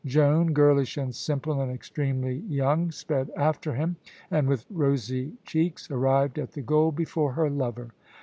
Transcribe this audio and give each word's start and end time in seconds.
Joan, 0.03 0.51
girlish 0.53 0.97
and 0.97 1.13
simple 1.13 1.61
and 1.61 1.71
extremely 1.71 2.37
young, 2.37 2.89
sped 2.89 3.29
after 3.37 3.75
him, 3.75 3.97
and 4.31 4.47
with 4.47 4.65
rosy 4.71 5.33
cheeks 5.45 5.91
arrived 5.91 6.39
at 6.39 6.53
the 6.53 6.61
goal 6.63 6.91
before 6.91 7.33
her 7.33 7.51
lover. 7.51 7.91